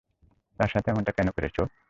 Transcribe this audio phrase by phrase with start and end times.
[0.59, 1.57] তার সাথে এমনটা কেন করেছ?